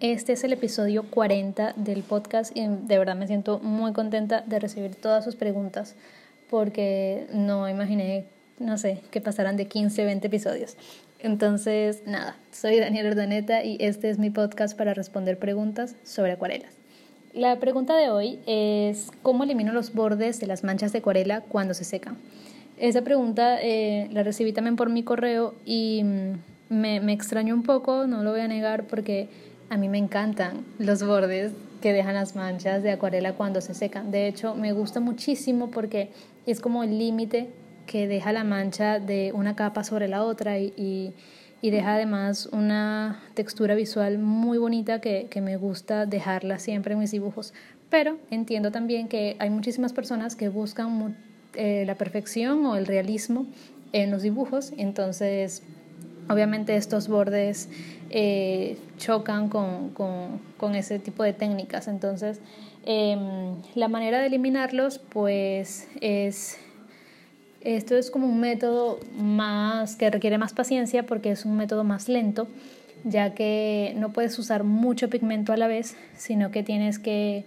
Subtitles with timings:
[0.00, 4.60] Este es el episodio 40 del podcast y de verdad me siento muy contenta de
[4.60, 5.96] recibir todas sus preguntas
[6.48, 8.24] porque no imaginé,
[8.60, 10.76] no sé, que pasaran de 15, 20 episodios.
[11.18, 16.74] Entonces, nada, soy Daniela Ordaneta y este es mi podcast para responder preguntas sobre acuarelas.
[17.34, 21.74] La pregunta de hoy es ¿cómo elimino los bordes de las manchas de acuarela cuando
[21.74, 22.18] se secan?
[22.76, 26.32] Esa pregunta eh, la recibí también por mi correo y mm,
[26.68, 29.28] me, me extrañó un poco, no lo voy a negar porque
[29.70, 34.10] a mí me encantan los bordes que dejan las manchas de acuarela cuando se secan.
[34.10, 36.10] De hecho, me gusta muchísimo porque
[36.46, 37.50] es como el límite
[37.86, 41.14] que deja la mancha de una capa sobre la otra y,
[41.62, 47.00] y, deja además una textura visual muy bonita que, que me gusta dejarla siempre en
[47.00, 47.54] mis dibujos.
[47.90, 51.16] Pero entiendo también que hay muchísimas personas que buscan
[51.54, 53.46] eh, la perfección o el realismo
[53.92, 55.62] en los dibujos, entonces
[56.28, 57.68] obviamente estos bordes
[58.10, 61.88] eh, chocan con, con, con, ese tipo de técnicas.
[61.88, 62.40] Entonces,
[62.84, 66.58] em, la manera de eliminarlos, pues es,
[67.60, 72.08] esto es como un método más que requiere más paciencia porque es un método más
[72.08, 72.48] lento,
[73.04, 77.44] ya que no puedes usar mucho pigmento a la vez, sino que tienes que,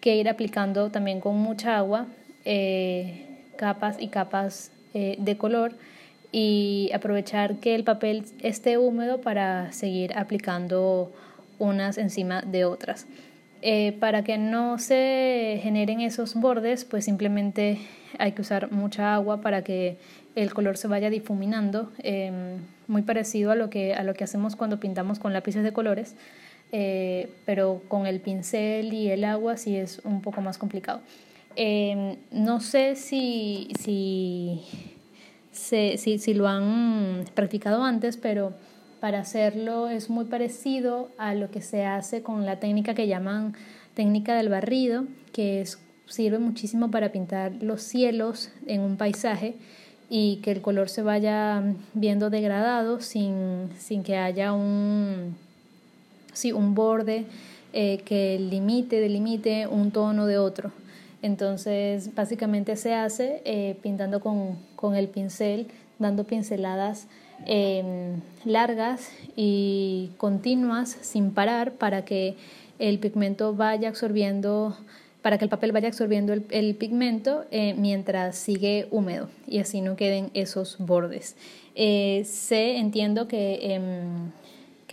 [0.00, 2.06] que ir aplicando también con mucha agua
[2.44, 5.72] eh, capas y capas eh, de color
[6.36, 11.12] y aprovechar que el papel esté húmedo para seguir aplicando
[11.60, 13.06] unas encima de otras.
[13.62, 17.78] Eh, para que no se generen esos bordes, pues simplemente
[18.18, 19.96] hay que usar mucha agua para que
[20.34, 24.56] el color se vaya difuminando, em, muy parecido a lo, que, a lo que hacemos
[24.56, 26.16] cuando pintamos con lápices de colores,
[26.72, 31.00] eh, pero con el pincel y el agua sí es un poco más complicado.
[31.54, 34.93] Em, no sé si, si
[35.54, 38.52] si, si lo han practicado antes, pero
[39.00, 43.54] para hacerlo es muy parecido a lo que se hace con la técnica que llaman
[43.94, 45.64] técnica del barrido, que
[46.06, 49.54] sirve muchísimo para pintar los cielos en un paisaje
[50.10, 51.62] y que el color se vaya
[51.94, 55.36] viendo degradado sin, sin que haya un,
[56.32, 57.24] sí, un borde
[57.72, 60.72] eh, que limite, delimite un tono de otro.
[61.24, 65.68] Entonces, básicamente se hace eh, pintando con, con, el pincel,
[65.98, 67.06] dando pinceladas
[67.46, 72.36] em, largas y continuas sin parar para que
[72.78, 74.76] el pigmento vaya absorbiendo,
[75.22, 79.96] para que el papel vaya absorbiendo el, pigmento eh, mientras sigue húmedo y así no
[79.96, 81.36] queden esos bordes.
[81.74, 84.30] Eh, sé, entiendo que em,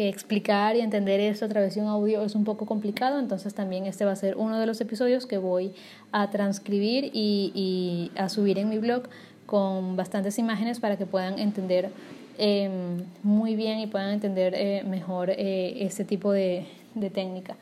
[0.00, 3.52] que explicar y entender esto a través de un audio es un poco complicado, entonces
[3.52, 5.74] también este va a ser uno de los episodios que voy
[6.10, 9.02] a transcribir y, y a subir en mi blog
[9.44, 11.90] con bastantes imágenes para que puedan entender
[12.38, 17.56] em, muy bien y puedan entender eh, mejor eh, este tipo de, de técnica.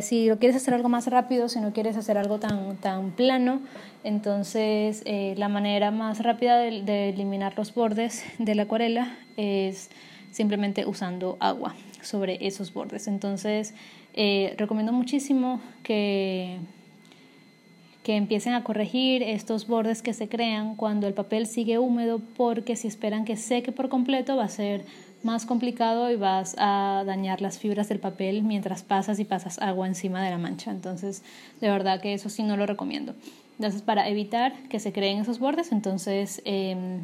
[0.00, 3.60] Si lo quieres hacer algo más rápido, si no quieres hacer algo tan, tan plano,
[4.02, 9.90] entonces eh, la manera más rápida de, eliminar los bordes de la acuarela es
[10.32, 13.06] simplemente usando agua sobre esos bordes.
[13.06, 13.74] Entonces
[14.14, 16.58] eh, recomiendo muchísimo que,
[18.10, 22.74] que empiecen a corregir estos bordes que se crean cuando el papel sigue húmedo porque
[22.74, 24.84] si esperan que seque por completo va a ser
[25.22, 29.86] más complicado y vas a dañar las fibras del papel mientras pasas y pasas agua
[29.86, 30.72] encima de la mancha.
[30.72, 31.22] Entonces,
[31.60, 33.14] de verdad que eso sí no lo recomiendo.
[33.60, 37.02] Entonces, para evitar que se creen esos bordes, entonces em,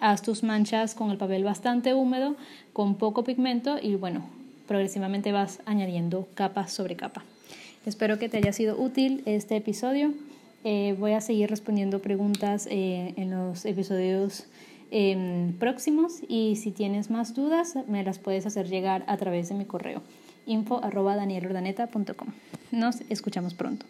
[0.00, 2.34] haz tus manchas con el papel bastante húmedo,
[2.72, 4.24] con poco pigmento y bueno,
[4.66, 7.22] progresivamente vas añadiendo capa sobre capa.
[7.86, 10.12] Espero que te haya sido útil este episodio.
[10.64, 14.46] Eh, voy a seguir respondiendo preguntas eh, en los episodios
[14.94, 19.54] Em, próximos y si tienes más dudas me las puedes hacer llegar a través de
[19.54, 20.02] mi correo
[20.44, 21.16] info arroba
[22.72, 23.86] Nos escuchamos pronto.